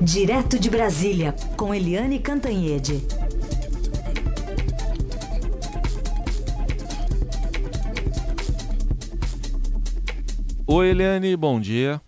[0.00, 3.04] Direto de Brasília, com Eliane Cantanhede.
[10.68, 12.00] Oi, Eliane, bom dia.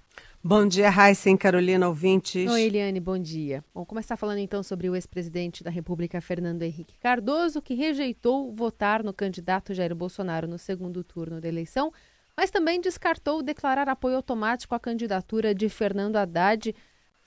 [0.42, 2.48] Bom dia, Raíssa e Carolina, ouvintes.
[2.48, 3.64] Oi, Eliane, bom dia.
[3.74, 9.02] Vamos começar falando então sobre o ex-presidente da República, Fernando Henrique Cardoso, que rejeitou votar
[9.02, 11.92] no candidato Jair Bolsonaro no segundo turno da eleição,
[12.36, 16.72] mas também descartou declarar apoio automático à candidatura de Fernando Haddad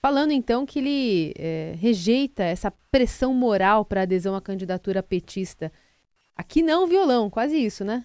[0.04, 5.72] Falando então que ele é, rejeita essa pressão moral para adesão à candidatura petista.
[6.36, 8.04] Aqui não violão, quase isso, né?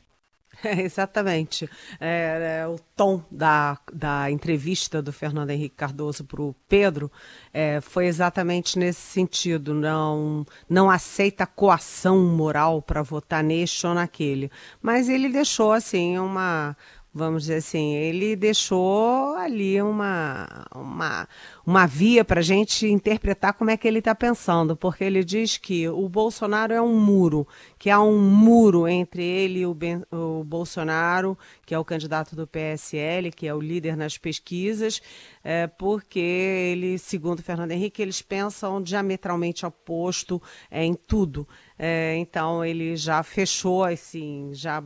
[0.63, 1.69] É, exatamente.
[1.99, 7.11] É, é, o tom da, da entrevista do Fernando Henrique Cardoso para o Pedro
[7.53, 9.73] é, foi exatamente nesse sentido.
[9.73, 14.51] Não, não aceita coação moral para votar neste ou naquele.
[14.81, 16.75] Mas ele deixou assim uma,
[17.13, 21.27] vamos dizer assim, ele deixou ali uma, uma,
[21.65, 25.57] uma via para a gente interpretar como é que ele está pensando, porque ele diz
[25.57, 30.03] que o Bolsonaro é um muro, que há um muro entre ele e o, ben,
[30.11, 35.01] o Bolsonaro, que é o candidato do PSL, que é o líder nas pesquisas,
[35.43, 41.47] é, porque ele, segundo Fernando Henrique, eles pensam diametralmente oposto é, em tudo.
[41.77, 44.83] É, então ele já fechou, assim, já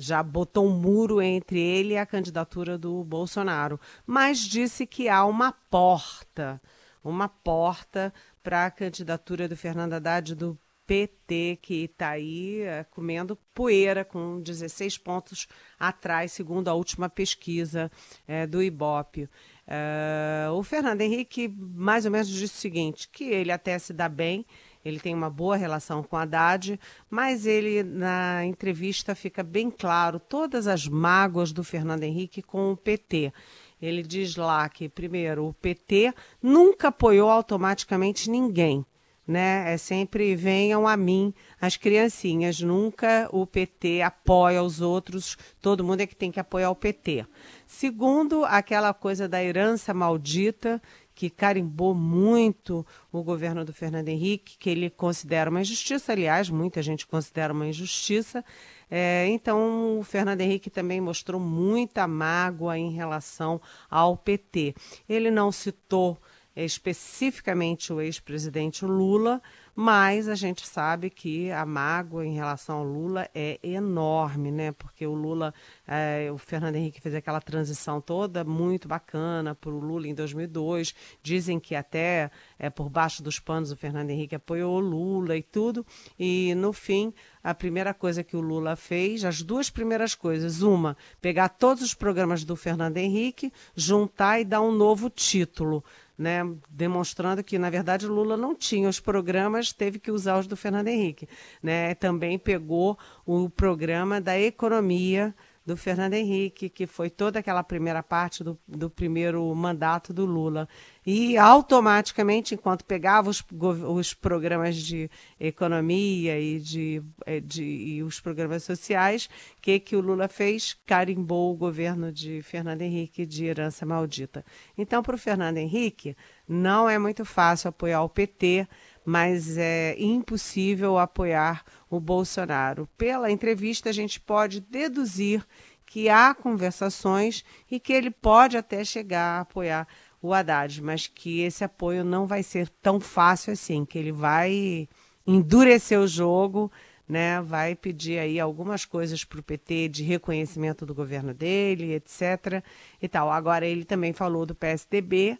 [0.00, 5.24] já botou um muro entre ele e a candidatura do Bolsonaro, mas disse que há
[5.24, 6.60] uma porta,
[7.04, 8.12] uma porta
[8.42, 10.58] para a candidatura do Fernando Haddad do
[10.90, 15.46] PT, que está aí é, comendo poeira, com 16 pontos
[15.78, 17.88] atrás, segundo a última pesquisa
[18.26, 19.28] é, do Ibope.
[19.68, 24.08] É, o Fernando Henrique mais ou menos disse o seguinte, que ele até se dá
[24.08, 24.44] bem,
[24.84, 26.78] ele tem uma boa relação com Haddad,
[27.08, 32.76] mas ele, na entrevista, fica bem claro todas as mágoas do Fernando Henrique com o
[32.76, 33.32] PT.
[33.80, 38.84] Ele diz lá que, primeiro, o PT nunca apoiou automaticamente ninguém.
[39.30, 39.74] Né?
[39.74, 46.00] É sempre venham a mim as criancinhas, nunca o PT apoia os outros, todo mundo
[46.00, 47.24] é que tem que apoiar o PT.
[47.64, 50.82] Segundo, aquela coisa da herança maldita
[51.14, 56.82] que carimbou muito o governo do Fernando Henrique, que ele considera uma injustiça, aliás, muita
[56.82, 58.44] gente considera uma injustiça.
[58.90, 64.74] É, então, o Fernando Henrique também mostrou muita mágoa em relação ao PT.
[65.08, 66.18] Ele não citou
[66.54, 69.40] especificamente o ex-presidente Lula,
[69.74, 74.72] mas a gente sabe que a mágoa em relação ao Lula é enorme, né?
[74.72, 75.54] Porque o Lula,
[75.86, 80.94] é, o Fernando Henrique fez aquela transição toda muito bacana para o Lula em 2002.
[81.22, 85.42] Dizem que até é, por baixo dos panos o Fernando Henrique apoiou o Lula e
[85.42, 85.86] tudo.
[86.18, 90.96] E no fim, a primeira coisa que o Lula fez, as duas primeiras coisas, uma,
[91.20, 95.82] pegar todos os programas do Fernando Henrique, juntar e dar um novo título
[96.20, 100.54] né, demonstrando que, na verdade, Lula não tinha os programas, teve que usar os do
[100.54, 101.26] Fernando Henrique.
[101.62, 101.94] Né?
[101.94, 105.34] Também pegou o programa da economia
[105.70, 110.68] do Fernando Henrique, que foi toda aquela primeira parte do, do primeiro mandato do Lula.
[111.06, 113.44] E automaticamente, enquanto pegava os,
[113.88, 119.94] os programas de economia e, de, eh, de, e os programas sociais, o que, que
[119.94, 120.76] o Lula fez?
[120.84, 124.44] Carimbou o governo de Fernando Henrique de herança maldita.
[124.76, 126.16] Então, para o Fernando Henrique,
[126.48, 128.66] não é muito fácil apoiar o PT
[129.04, 132.88] mas é impossível apoiar o Bolsonaro.
[132.96, 135.44] Pela entrevista, a gente pode deduzir
[135.86, 139.88] que há conversações e que ele pode até chegar a apoiar
[140.22, 144.88] o Haddad, mas que esse apoio não vai ser tão fácil assim, que ele vai
[145.26, 146.70] endurecer o jogo,
[147.08, 147.40] né?
[147.40, 152.62] Vai pedir aí algumas coisas para o PT de reconhecimento do governo dele, etc.
[153.02, 153.30] E tal.
[153.30, 155.38] Agora ele também falou do PSDB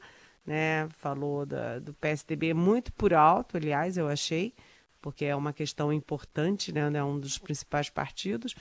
[0.50, 0.88] né?
[0.99, 4.53] Falou da, do PSDB muito por alto, aliás, eu achei,
[5.00, 6.91] porque é uma questão importante, né?
[6.93, 8.56] É um dos principais partidos.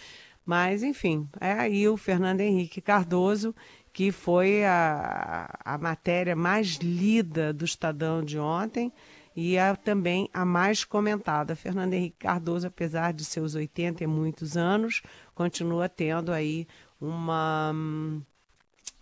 [0.45, 3.55] Mas, enfim, é aí o Fernando Henrique Cardoso,
[3.91, 8.93] que foi a, a matéria mais lida do Estadão de ontem
[9.35, 11.55] e a, também a mais comentada.
[11.55, 15.01] Fernando Henrique Cardoso, apesar de seus 80 e muitos anos,
[15.33, 16.67] continua tendo aí
[17.01, 17.73] uma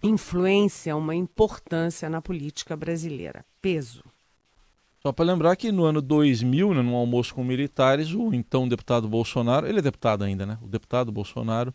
[0.02, 3.46] influência, uma importância na política brasileira.
[3.62, 4.04] Peso.
[5.02, 9.08] Só para lembrar que no ano 2000, né, num almoço com militares, o então deputado
[9.08, 10.58] Bolsonaro, ele é deputado ainda, né?
[10.62, 11.74] O deputado Bolsonaro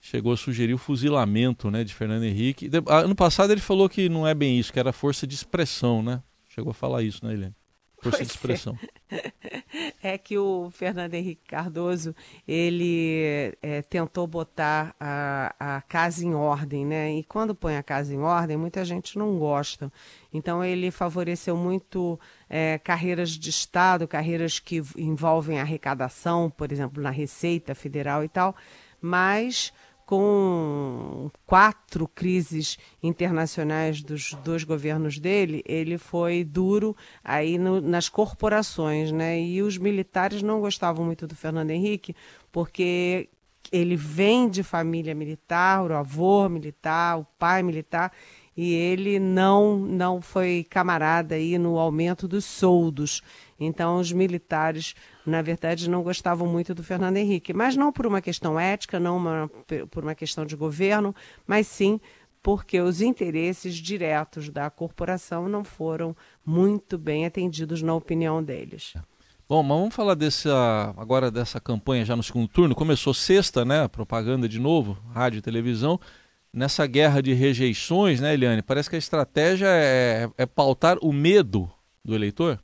[0.00, 2.70] chegou a sugerir o fuzilamento né, de Fernando Henrique.
[2.88, 6.22] Ano passado ele falou que não é bem isso, que era força de expressão, né?
[6.48, 7.54] Chegou a falar isso, né, Helene?
[8.04, 8.78] Força de expressão.
[9.10, 9.32] É.
[10.14, 12.14] é que o Fernando Henrique Cardoso
[12.46, 17.14] ele é, tentou botar a, a casa em ordem, né?
[17.14, 19.92] E quando põe a casa em ordem, muita gente não gosta.
[20.32, 22.18] Então ele favoreceu muito
[22.48, 28.54] é, carreiras de Estado, carreiras que envolvem arrecadação, por exemplo, na Receita Federal e tal,
[29.00, 29.72] mas
[30.06, 39.10] com quatro crises internacionais dos dois governos dele, ele foi duro aí no, nas corporações,
[39.10, 39.40] né?
[39.40, 42.14] E os militares não gostavam muito do Fernando Henrique,
[42.52, 43.28] porque
[43.72, 48.12] ele vem de família militar, o avô militar, o pai militar,
[48.56, 53.22] e ele não não foi camarada aí no aumento dos soldos.
[53.58, 58.20] Então os militares, na verdade, não gostavam muito do Fernando Henrique, mas não por uma
[58.20, 59.50] questão ética, não uma,
[59.90, 61.14] por uma questão de governo,
[61.46, 62.00] mas sim
[62.42, 66.14] porque os interesses diretos da corporação não foram
[66.44, 68.92] muito bem atendidos na opinião deles.
[69.48, 72.74] Bom, mas vamos falar dessa, agora dessa campanha já no segundo turno.
[72.74, 73.88] Começou sexta, né?
[73.88, 75.98] Propaganda de novo, rádio e televisão
[76.54, 78.62] nessa guerra de rejeições, né, Eliane?
[78.62, 81.70] Parece que a estratégia é, é pautar o medo
[82.04, 82.60] do eleitor?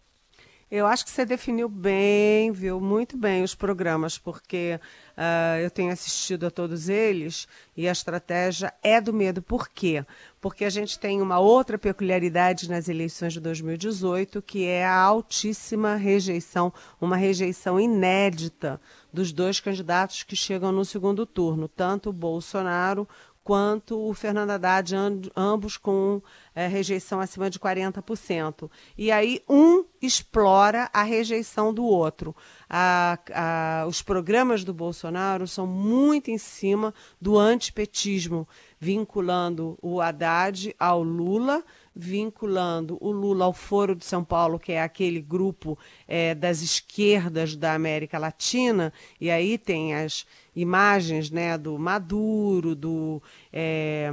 [0.70, 4.78] Eu acho que você definiu bem, viu, muito bem os programas, porque
[5.16, 9.42] uh, eu tenho assistido a todos eles e a estratégia é do medo.
[9.42, 10.06] Por quê?
[10.40, 15.96] Porque a gente tem uma outra peculiaridade nas eleições de 2018, que é a altíssima
[15.96, 18.80] rejeição, uma rejeição inédita
[19.12, 23.08] dos dois candidatos que chegam no segundo turno, tanto o Bolsonaro
[23.50, 24.94] quanto o Fernando Haddad,
[25.34, 26.22] ambos com
[26.54, 28.70] é, rejeição acima de 40%.
[28.96, 32.32] E aí um explora a rejeição do outro.
[32.68, 38.46] A, a, os programas do Bolsonaro são muito em cima do antipetismo,
[38.78, 41.64] vinculando o Haddad ao Lula,
[42.00, 47.54] vinculando o Lula ao Foro de São Paulo, que é aquele grupo é, das esquerdas
[47.54, 50.26] da América Latina, e aí tem as
[50.56, 53.22] imagens né, do Maduro, do.
[53.52, 54.10] É,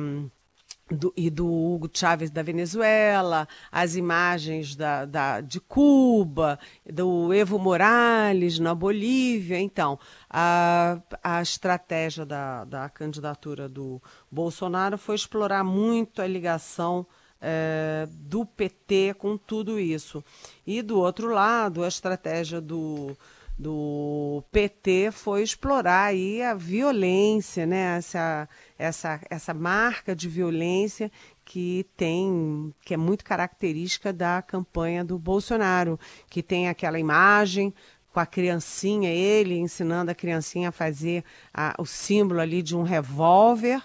[0.89, 7.59] do, e do Hugo Chávez da Venezuela, as imagens da, da, de Cuba, do Evo
[7.59, 9.59] Morales na Bolívia.
[9.59, 9.99] Então,
[10.29, 14.01] a, a estratégia da, da candidatura do
[14.31, 17.05] Bolsonaro foi explorar muito a ligação
[17.41, 20.23] é, do PT com tudo isso.
[20.65, 23.15] E do outro lado, a estratégia do,
[23.57, 27.97] do PT foi explorar aí a violência, né?
[27.97, 28.47] essa,
[28.77, 31.11] essa, essa marca de violência
[31.43, 35.97] que tem que é muito característica da campanha do Bolsonaro,
[36.29, 37.73] que tem aquela imagem
[38.11, 41.23] com a criancinha, ele ensinando a criancinha a fazer
[41.53, 43.81] a, o símbolo ali de um revólver,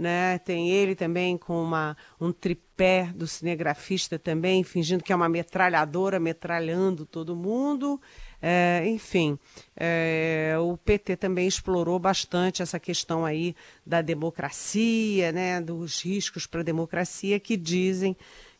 [0.00, 0.38] né?
[0.38, 6.18] Tem ele também com uma, um tripé do cinegrafista também, fingindo que é uma metralhadora,
[6.18, 8.00] metralhando todo mundo.
[8.40, 9.38] É, enfim,
[9.76, 13.54] é, o PT também explorou bastante essa questão aí
[13.84, 18.16] da democracia, né, dos riscos para a democracia, que dizem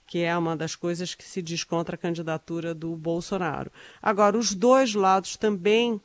[0.06, 3.70] que é uma das coisas que se diz contra a candidatura do Bolsonaro.
[4.02, 6.00] Agora, os dois lados também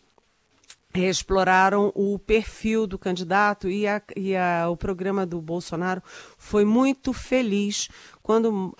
[1.02, 6.02] exploraram o perfil do candidato e, a, e a, o programa do Bolsonaro
[6.38, 7.90] foi muito feliz
[8.26, 8.74] quando uh,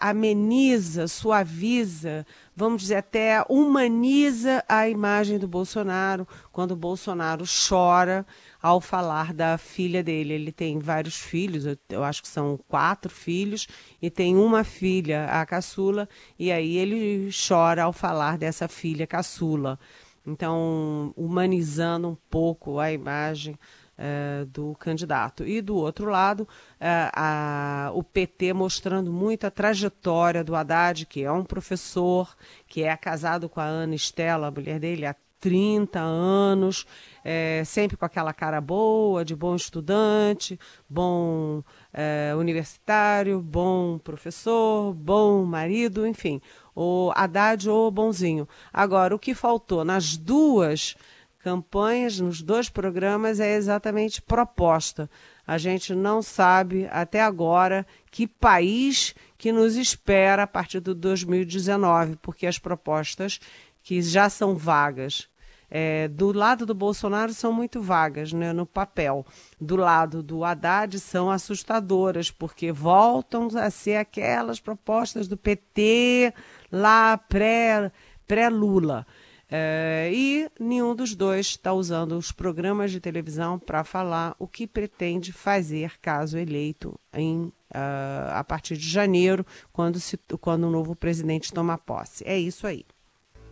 [0.00, 8.24] ameniza, suaviza, vamos dizer até humaniza a imagem do Bolsonaro, quando o Bolsonaro chora
[8.62, 10.32] ao falar da filha dele.
[10.32, 13.68] Ele tem vários filhos, eu, eu acho que são quatro filhos,
[14.00, 16.08] e tem uma filha, a caçula,
[16.38, 19.78] e aí ele chora ao falar dessa filha caçula.
[20.26, 23.56] Então, humanizando um pouco a imagem
[23.96, 25.46] é, do candidato.
[25.46, 26.46] E do outro lado,
[26.78, 32.82] é, a, o PT mostrando muito a trajetória do Haddad, que é um professor, que
[32.82, 36.86] é casado com a Ana Estela, a mulher dele, há 30 anos,
[37.22, 41.62] é, sempre com aquela cara boa, de bom estudante, bom
[41.96, 46.42] é, universitário, bom professor, bom marido, enfim,
[46.74, 48.46] o Haddad ou o bonzinho.
[48.70, 50.94] Agora, o que faltou nas duas
[51.38, 55.08] campanhas, nos dois programas, é exatamente proposta.
[55.46, 62.16] A gente não sabe até agora que país que nos espera a partir do 2019,
[62.16, 63.40] porque as propostas
[63.82, 65.28] que já são vagas
[65.70, 69.26] é, do lado do Bolsonaro são muito vagas né, no papel.
[69.60, 76.32] Do lado do Haddad são assustadoras, porque voltam a ser aquelas propostas do PT
[76.70, 79.06] lá pré-Lula.
[79.06, 79.16] Pré
[79.48, 84.66] é, e nenhum dos dois está usando os programas de televisão para falar o que
[84.66, 90.96] pretende fazer caso eleito em, uh, a partir de janeiro, quando, se, quando o novo
[90.96, 92.24] presidente toma posse.
[92.26, 92.84] É isso aí.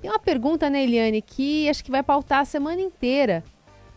[0.04, 3.42] Tem uma pergunta, né, Eliane, que acho que vai pautar a semana inteira.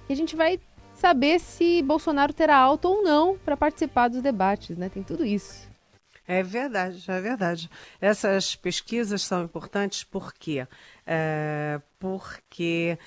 [0.08, 0.58] E a gente vai
[0.96, 4.88] saber se Bolsonaro terá alta ou não para participar dos debates, né?
[4.88, 5.68] Tem tudo isso.
[6.26, 7.70] É verdade, é verdade.
[8.00, 10.66] Essas pesquisas são importantes porque
[11.06, 12.98] é, porque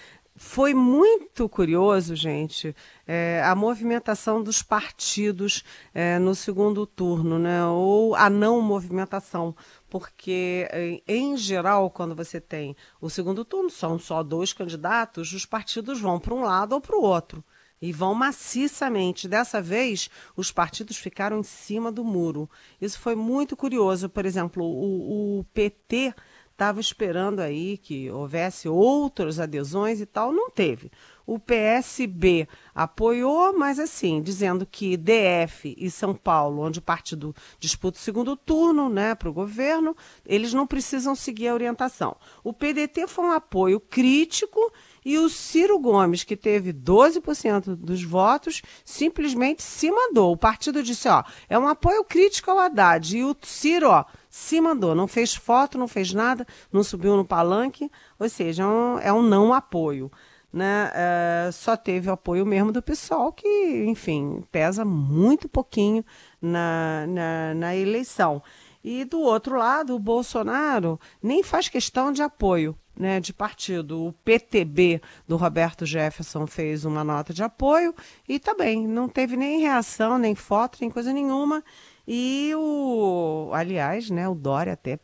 [0.42, 2.75] foi muito curioso, gente,
[3.06, 7.62] é, a movimentação dos partidos é, no segundo turno, né?
[7.66, 9.54] Ou a não movimentação,
[9.90, 10.66] porque
[11.06, 16.18] em geral, quando você tem o segundo turno, são só dois candidatos, os partidos vão
[16.18, 17.44] para um lado ou para o outro
[17.80, 19.28] e vão maciçamente.
[19.28, 22.49] Dessa vez, os partidos ficaram em cima do muro.
[22.80, 24.09] Isso foi muito curioso.
[24.09, 26.14] Por exemplo, o, o PT
[26.61, 30.90] estava esperando aí que houvesse outras adesões e tal, não teve.
[31.26, 37.97] O PSB apoiou, mas assim, dizendo que DF e São Paulo, onde o partido disputa
[37.97, 42.14] o segundo turno né, para o governo, eles não precisam seguir a orientação.
[42.45, 44.71] O PDT foi um apoio crítico
[45.04, 50.33] e o Ciro Gomes, que teve 12% dos votos, simplesmente se mandou.
[50.33, 53.16] O partido disse, ó, é um apoio crítico ao Haddad.
[53.16, 54.95] E o Ciro, ó, se mandou.
[54.95, 57.90] Não fez foto, não fez nada, não subiu no palanque.
[58.19, 60.11] Ou seja, é um, é um não apoio.
[60.52, 60.90] Né?
[60.95, 66.04] É, só teve o apoio mesmo do PSOL, que, enfim, pesa muito pouquinho
[66.42, 68.42] na, na, na eleição.
[68.83, 74.07] E do outro lado, o Bolsonaro nem faz questão de apoio né, de partido.
[74.07, 77.95] O PTB do Roberto Jefferson fez uma nota de apoio
[78.29, 81.65] e também tá não teve nem reação, nem foto, nem coisa nenhuma.
[82.07, 84.99] E o, aliás, né, o Dória até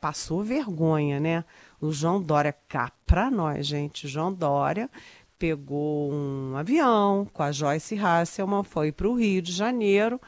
[0.00, 1.44] passou vergonha, né?
[1.80, 4.06] O João Dória cá para nós, gente.
[4.06, 4.90] O João Dória
[5.38, 10.18] pegou um avião com a Joyce Hasselman, foi para o Rio de Janeiro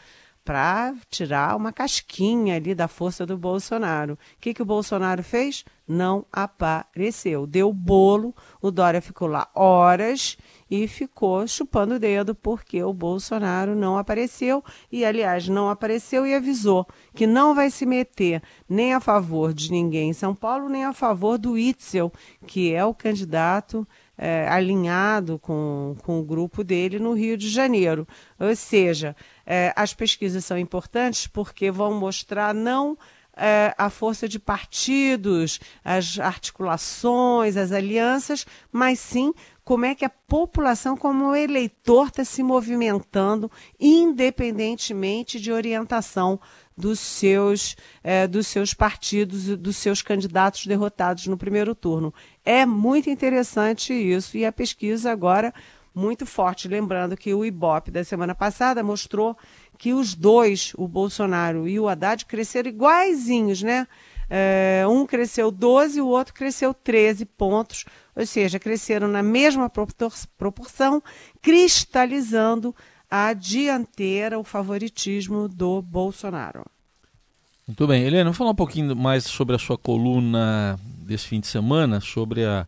[0.48, 4.14] para tirar uma casquinha ali da força do Bolsonaro.
[4.14, 5.62] O que, que o Bolsonaro fez?
[5.86, 7.46] Não apareceu.
[7.46, 10.38] Deu bolo, o Dória ficou lá horas
[10.70, 16.34] e ficou chupando o dedo porque o Bolsonaro não apareceu e, aliás, não apareceu e
[16.34, 20.82] avisou que não vai se meter nem a favor de ninguém em São Paulo, nem
[20.82, 22.10] a favor do Itzel,
[22.46, 23.86] que é o candidato
[24.18, 28.06] é, alinhado com, com o grupo dele no Rio de Janeiro.
[28.38, 29.14] Ou seja,
[29.46, 32.98] é, as pesquisas são importantes porque vão mostrar não
[33.38, 39.32] é, a força de partidos, as articulações, as alianças, mas sim
[39.68, 46.40] como é que a população, como eleitor, está se movimentando, independentemente de orientação
[46.74, 52.14] dos seus, é, dos seus partidos, dos seus candidatos derrotados no primeiro turno.
[52.50, 55.52] É muito interessante isso e a pesquisa agora
[55.94, 56.66] muito forte.
[56.66, 59.36] Lembrando que o Ibope da semana passada mostrou
[59.76, 63.86] que os dois, o Bolsonaro e o Haddad, cresceram iguaizinhos, né?
[64.30, 67.84] É, um cresceu 12, o outro cresceu 13 pontos,
[68.16, 69.70] ou seja, cresceram na mesma
[70.38, 71.02] proporção,
[71.42, 72.74] cristalizando
[73.10, 76.64] a dianteira, o favoritismo do Bolsonaro.
[77.68, 78.02] Muito bem.
[78.02, 82.42] Helena, vamos falar um pouquinho mais sobre a sua coluna desse fim de semana, sobre
[82.42, 82.66] a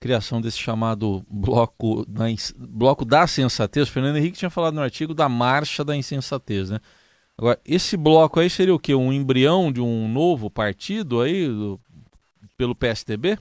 [0.00, 2.24] criação desse chamado bloco da,
[2.58, 3.88] bloco da sensatez.
[3.88, 6.80] O Fernando Henrique tinha falado no artigo da marcha da insensatez, né?
[7.38, 8.92] Agora, esse bloco aí seria o quê?
[8.92, 11.78] Um embrião de um novo partido aí do,
[12.58, 13.38] pelo PSDB?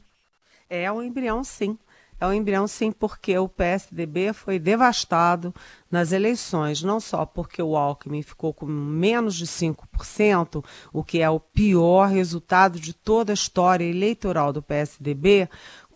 [0.70, 1.76] É um embrião, sim.
[2.20, 5.54] É um embrião, sim, porque o PSDB foi devastado
[5.90, 11.30] nas eleições, não só porque o Alckmin ficou com menos de 5%, o que é
[11.30, 15.50] o pior resultado de toda a história eleitoral do PSDB,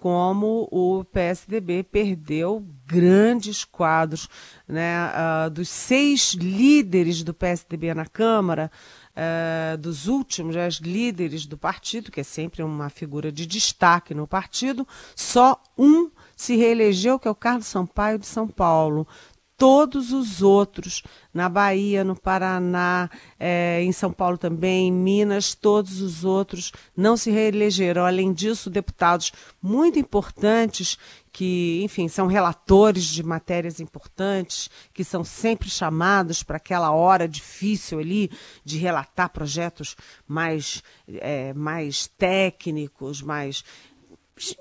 [0.04, 4.28] como o PSDB perdeu grandes quadros,
[4.68, 8.70] né, uh, dos seis líderes do PSDB na Câmara,
[9.16, 14.28] uh, dos últimos né, líderes do partido, que é sempre uma figura de destaque no
[14.28, 19.08] partido, só um se reelegeu, que é o Carlos Sampaio de São Paulo.
[19.56, 26.02] Todos os outros, na Bahia, no Paraná, é, em São Paulo também, em Minas, todos
[26.02, 28.06] os outros não se reelegeram.
[28.06, 29.32] Além disso, deputados
[29.62, 30.98] muito importantes
[31.32, 38.00] que, enfim, são relatores de matérias importantes, que são sempre chamados para aquela hora difícil
[38.00, 38.32] ali
[38.64, 39.96] de relatar projetos
[40.28, 43.64] mais, é, mais técnicos, mais.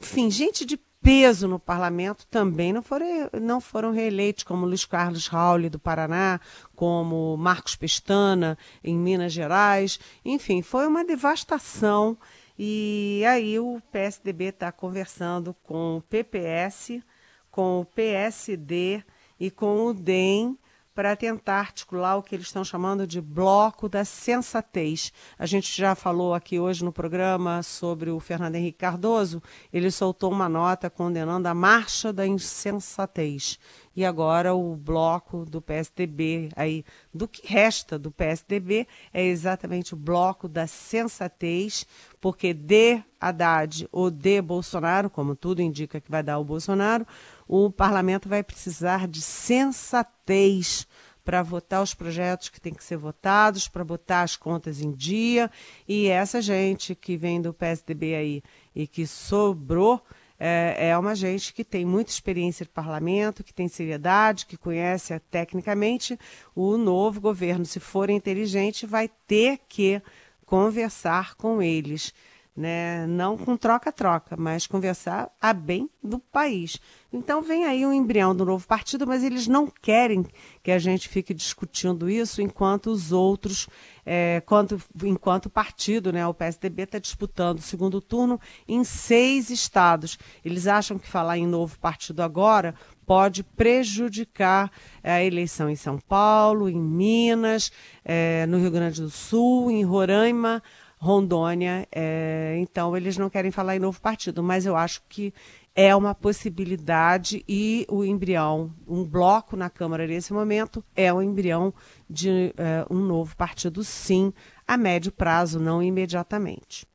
[0.00, 3.06] Enfim, gente de peso no parlamento também não foram,
[3.40, 6.40] não foram reeleitos, como Luiz Carlos Rauli, do Paraná,
[6.76, 9.98] como Marcos Pestana, em Minas Gerais.
[10.24, 12.16] Enfim, foi uma devastação
[12.58, 17.02] e aí o PSDB está conversando com o PPS,
[17.50, 19.02] com o PSD
[19.40, 20.56] e com o DEM
[20.94, 25.12] para tentar articular o que eles estão chamando de bloco da sensatez.
[25.38, 30.30] A gente já falou aqui hoje no programa sobre o Fernando Henrique Cardoso, ele soltou
[30.30, 33.58] uma nota condenando a marcha da insensatez.
[33.94, 36.82] E agora o bloco do PSDB, aí,
[37.12, 41.86] do que resta do PSDB, é exatamente o bloco da sensatez,
[42.18, 47.06] porque de Haddad ou de Bolsonaro, como tudo indica que vai dar o Bolsonaro,
[47.54, 50.86] o parlamento vai precisar de sensatez
[51.22, 55.50] para votar os projetos que têm que ser votados, para botar as contas em dia.
[55.86, 58.42] E essa gente que vem do PSDB aí
[58.74, 60.02] e que sobrou
[60.40, 65.20] é, é uma gente que tem muita experiência de parlamento, que tem seriedade, que conhece
[65.30, 66.18] tecnicamente.
[66.54, 70.00] O novo governo, se for inteligente, vai ter que
[70.46, 72.14] conversar com eles
[72.54, 73.06] né?
[73.06, 76.78] não com troca-troca, mas conversar a bem do país.
[77.12, 80.24] Então vem aí um embrião do novo partido, mas eles não querem
[80.62, 83.68] que a gente fique discutindo isso enquanto os outros,
[84.04, 86.26] é, quanto, enquanto partido, né?
[86.26, 90.18] o PSDB está disputando o segundo turno em seis estados.
[90.44, 92.74] Eles acham que falar em novo partido agora
[93.06, 94.70] pode prejudicar
[95.02, 97.70] a eleição em São Paulo, em Minas,
[98.04, 100.62] é, no Rio Grande do Sul, em Roraima,
[101.02, 101.88] Rondônia.
[101.90, 105.34] É, então, eles não querem falar em novo partido, mas eu acho que
[105.74, 111.74] é uma possibilidade e o embrião, um bloco na Câmara nesse momento, é o embrião
[112.08, 114.32] de é, um novo partido, sim,
[114.66, 116.86] a médio prazo, não imediatamente.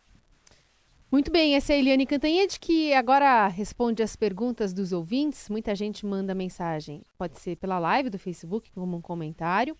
[1.11, 5.49] Muito bem, essa é a Eliane Cantanhede, que agora responde as perguntas dos ouvintes.
[5.49, 9.75] Muita gente manda mensagem, pode ser pela live do Facebook, como um comentário,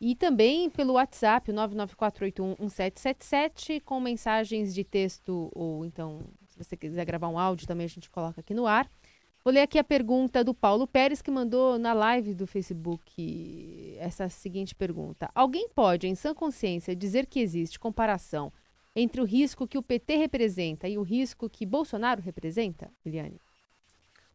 [0.00, 7.28] e também pelo WhatsApp, 994811777, com mensagens de texto ou então, se você quiser gravar
[7.28, 8.88] um áudio, também a gente coloca aqui no ar.
[9.44, 14.30] Vou ler aqui a pergunta do Paulo Pérez, que mandou na live do Facebook essa
[14.30, 18.50] seguinte pergunta: Alguém pode, em sã consciência, dizer que existe comparação
[18.96, 23.38] entre o risco que o PT representa e o risco que Bolsonaro representa, Eliane?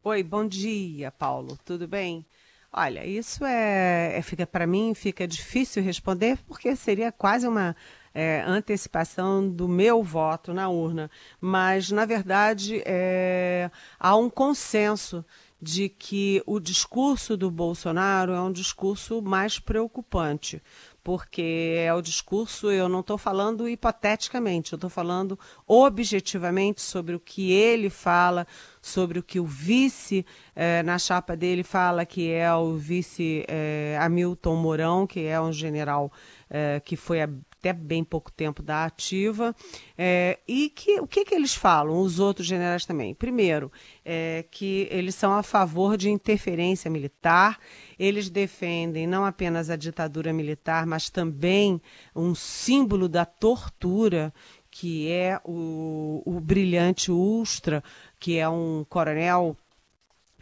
[0.04, 1.58] Oi, bom dia, Paulo.
[1.66, 2.24] Tudo bem?
[2.72, 7.76] Olha, isso é, é fica para mim fica difícil responder porque seria quase uma
[8.14, 11.10] é, antecipação do meu voto na urna,
[11.42, 15.26] mas na verdade é, há um consenso
[15.62, 20.62] de que o discurso do Bolsonaro é um discurso mais preocupante,
[21.04, 27.20] porque é o discurso, eu não estou falando hipoteticamente, eu estou falando objetivamente sobre o
[27.20, 28.46] que ele fala,
[28.82, 33.98] sobre o que o vice eh, na chapa dele fala, que é o vice eh,
[34.00, 36.12] Hamilton Mourão, que é um general
[36.50, 37.22] eh, que foi
[37.60, 39.54] até bem pouco tempo da ativa.
[39.98, 43.14] É, e que, o que, que eles falam, os outros generais também?
[43.14, 43.72] Primeiro,
[44.04, 47.60] é, que eles são a favor de interferência militar,
[48.00, 51.82] eles defendem não apenas a ditadura militar, mas também
[52.16, 54.34] um símbolo da tortura
[54.72, 57.84] que é o, o brilhante Ustra,
[58.20, 59.58] que é um coronel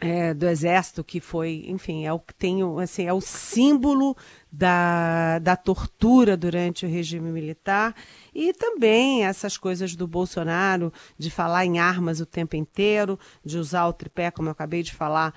[0.00, 4.16] é, do exército que foi, enfim, é o que tem, assim, é o símbolo
[4.50, 7.94] da, da tortura durante o regime militar
[8.34, 13.86] e também essas coisas do Bolsonaro de falar em armas o tempo inteiro, de usar
[13.86, 15.34] o tripé, como eu acabei de falar,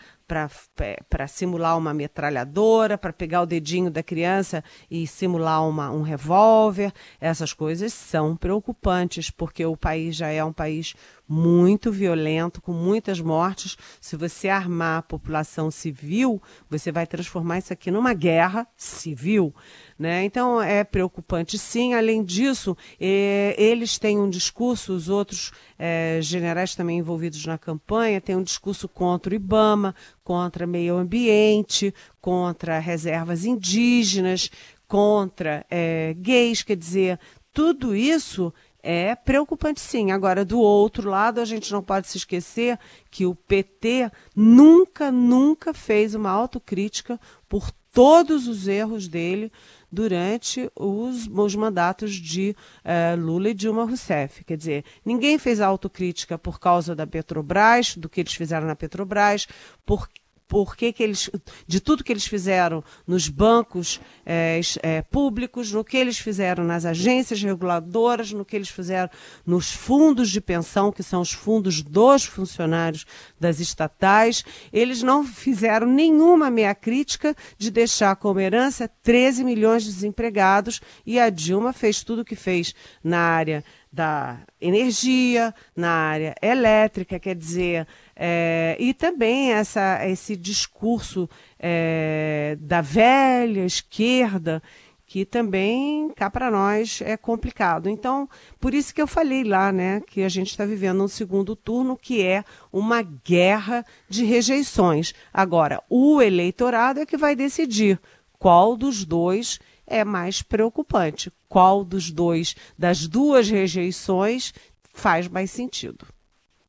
[1.09, 6.93] para simular uma metralhadora, para pegar o dedinho da criança e simular uma, um revólver.
[7.19, 10.93] Essas coisas são preocupantes, porque o país já é um país
[11.27, 13.77] muito violento, com muitas mortes.
[13.99, 18.65] Se você armar a população civil, você vai transformar isso aqui numa guerra
[19.01, 19.53] civil.
[19.97, 20.23] Né?
[20.23, 21.93] Então é preocupante sim.
[21.93, 28.21] Além disso, eh, eles têm um discurso, os outros eh, generais também envolvidos na campanha,
[28.21, 34.49] têm um discurso contra o IBAMA, contra meio ambiente, contra reservas indígenas,
[34.87, 37.19] contra eh, gays, quer dizer,
[37.53, 40.11] tudo isso é preocupante sim.
[40.11, 45.73] Agora, do outro lado, a gente não pode se esquecer que o PT nunca, nunca
[45.73, 49.51] fez uma autocrítica por todos os erros dele
[49.91, 54.43] durante os, os mandatos de uh, Lula e Dilma Rousseff.
[54.43, 59.47] Quer dizer, ninguém fez autocrítica por causa da Petrobras, do que eles fizeram na Petrobras,
[59.85, 60.07] por
[60.51, 61.29] por que, que eles,
[61.65, 66.85] de tudo que eles fizeram nos bancos é, é, públicos, no que eles fizeram nas
[66.85, 69.09] agências reguladoras, no que eles fizeram
[69.45, 73.05] nos fundos de pensão, que são os fundos dos funcionários
[73.39, 74.43] das estatais.
[74.71, 81.19] Eles não fizeram nenhuma meia crítica de deixar como herança 13 milhões de desempregados e
[81.19, 87.35] a Dilma fez tudo o que fez na área da energia, na área elétrica, quer
[87.35, 91.29] dizer, é, e também essa, esse discurso
[91.63, 94.63] é, da velha esquerda
[95.05, 97.89] que também cá para nós é complicado.
[97.89, 98.29] Então,
[98.61, 101.97] por isso que eu falei lá, né, que a gente está vivendo um segundo turno
[101.97, 105.13] que é uma guerra de rejeições.
[105.33, 107.99] Agora, o eleitorado é que vai decidir
[108.39, 114.53] qual dos dois é mais preocupante, qual dos dois, das duas rejeições,
[114.93, 116.07] faz mais sentido.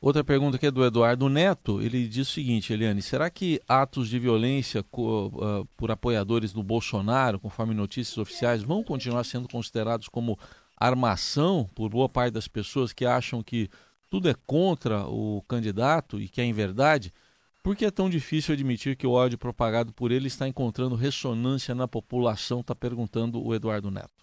[0.02, 4.08] Outra pergunta que é do Eduardo Neto, ele diz o seguinte, Eliane, será que atos
[4.08, 10.36] de violência uh, por apoiadores do Bolsonaro, conforme notícias oficiais, vão continuar sendo considerados como
[10.76, 13.70] armação por boa parte das pessoas que acham que
[14.10, 17.14] tudo é contra o candidato e que é em verdade?
[17.62, 21.76] Por que é tão difícil admitir que o ódio propagado por ele está encontrando ressonância
[21.76, 22.58] na população?
[22.58, 24.21] Está perguntando o Eduardo Neto.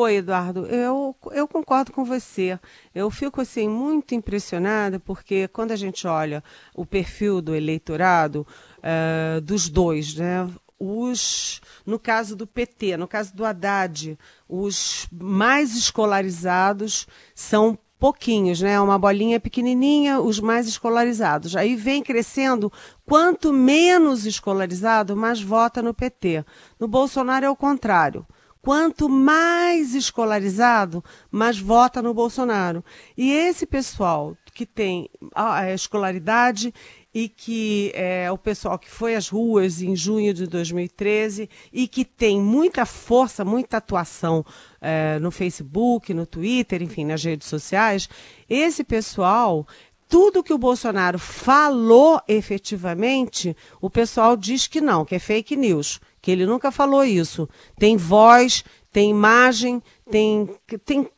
[0.00, 2.56] Oi, Eduardo, eu, eu concordo com você.
[2.94, 6.40] Eu fico assim muito impressionada porque quando a gente olha
[6.72, 8.46] o perfil do eleitorado
[8.78, 10.48] uh, dos dois, né?
[10.78, 14.16] Os, no caso do PT, no caso do Haddad,
[14.48, 18.80] os mais escolarizados são pouquinhos, né?
[18.80, 21.56] Uma bolinha pequenininha, os mais escolarizados.
[21.56, 22.72] Aí vem crescendo,
[23.04, 26.44] quanto menos escolarizado, mais vota no PT.
[26.78, 28.24] No Bolsonaro é o contrário.
[28.68, 32.84] Quanto mais escolarizado, mais vota no Bolsonaro.
[33.16, 36.74] E esse pessoal que tem a escolaridade
[37.14, 42.04] e que é o pessoal que foi às ruas em junho de 2013 e que
[42.04, 44.44] tem muita força, muita atuação
[44.82, 48.06] é, no Facebook, no Twitter, enfim, nas redes sociais,
[48.50, 49.66] esse pessoal
[50.10, 56.00] tudo que o Bolsonaro falou efetivamente, o pessoal diz que não, que é fake news
[56.28, 57.48] que ele nunca falou isso.
[57.78, 58.62] Tem voz,
[58.92, 60.46] tem imagem, tem
[60.84, 61.08] tem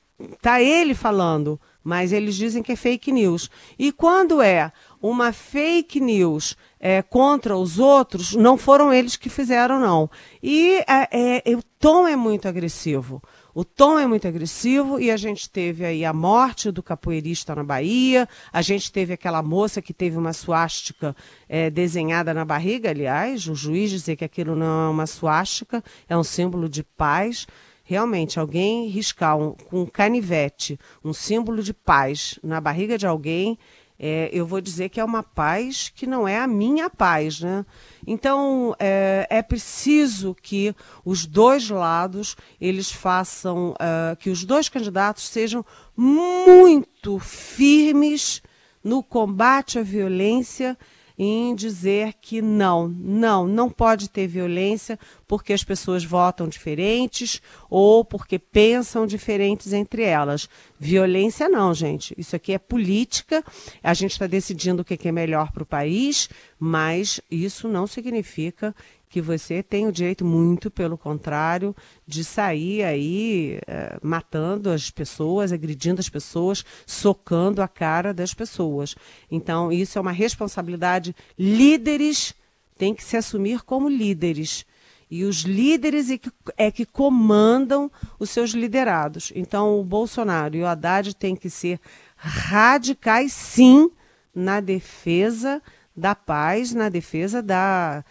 [0.41, 3.51] tá ele falando, mas eles dizem que é fake news.
[3.77, 4.71] E quando é
[5.03, 10.09] uma fake news é, contra os outros, não foram eles que fizeram, não.
[10.41, 13.21] E é, é, o tom é muito agressivo.
[13.55, 17.65] O tom é muito agressivo e a gente teve aí a morte do capoeirista na
[17.65, 21.17] Bahia, a gente teve aquela moça que teve uma suástica
[21.49, 26.17] é, desenhada na barriga, aliás, o juiz dizer que aquilo não é uma suástica, é
[26.17, 27.47] um símbolo de paz.
[27.83, 33.59] Realmente, alguém riscar um, com um canivete um símbolo de paz na barriga de alguém
[34.03, 37.67] é, eu vou dizer que é uma paz que não é a minha paz, né?
[38.07, 45.29] Então é, é preciso que os dois lados eles façam, uh, que os dois candidatos
[45.29, 45.63] sejam
[45.95, 48.41] muito firmes
[48.83, 50.79] no combate à violência
[51.23, 58.03] em dizer que não, não, não pode ter violência porque as pessoas votam diferentes ou
[58.03, 60.49] porque pensam diferentes entre elas.
[60.79, 62.15] Violência não, gente.
[62.17, 63.45] Isso aqui é política.
[63.83, 66.27] A gente está decidindo o que é melhor para o país,
[66.59, 68.75] mas isso não significa
[69.11, 71.75] que você tem o direito, muito pelo contrário,
[72.07, 78.95] de sair aí é, matando as pessoas, agredindo as pessoas, socando a cara das pessoas.
[79.29, 81.15] Então, isso é uma responsabilidade.
[81.37, 82.35] Líderes
[82.79, 84.65] têm que se assumir como líderes.
[85.11, 89.33] E os líderes é que, é que comandam os seus liderados.
[89.35, 91.81] Então, o Bolsonaro e o Haddad têm que ser
[92.15, 93.91] radicais, sim,
[94.33, 95.61] na defesa
[95.97, 98.05] da paz, na defesa da,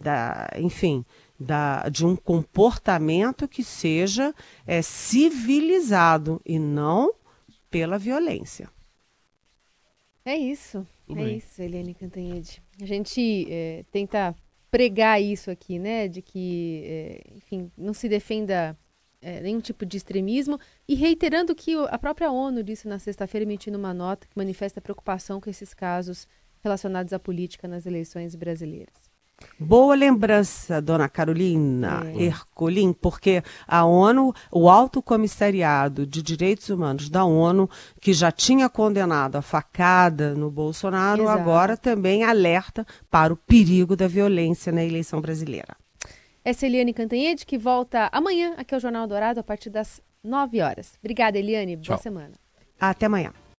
[0.00, 1.04] da, enfim,
[1.38, 4.34] da, de um comportamento que seja
[4.66, 7.14] é, civilizado e não
[7.70, 8.68] pela violência.
[10.24, 11.36] É isso, Tudo é bem.
[11.38, 12.62] isso, Eliane Cantanhede.
[12.80, 14.34] A gente é, tenta
[14.70, 18.78] pregar isso aqui, né, de que, é, enfim, não se defenda
[19.20, 23.78] é, nenhum tipo de extremismo e reiterando que a própria ONU disse na sexta-feira, emitindo
[23.78, 26.28] uma nota que manifesta preocupação com esses casos
[26.62, 29.09] relacionados à política nas eleições brasileiras.
[29.58, 32.24] Boa lembrança, dona Carolina é.
[32.24, 37.68] Ercolim, porque a ONU, o Alto Comissariado de Direitos Humanos da ONU,
[38.00, 41.38] que já tinha condenado a facada no Bolsonaro, Exato.
[41.38, 45.76] agora também alerta para o perigo da violência na eleição brasileira.
[46.42, 50.60] Essa é Eliane Cantanhede, que volta amanhã aqui ao Jornal Dourado a partir das 9
[50.62, 50.94] horas.
[51.00, 51.76] Obrigada, Eliane.
[51.76, 51.98] Boa Tchau.
[51.98, 52.32] semana.
[52.80, 53.32] Até amanhã.